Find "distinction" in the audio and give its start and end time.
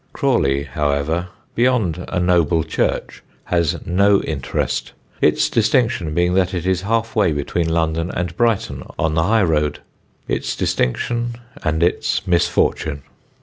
5.47-6.15, 10.55-11.35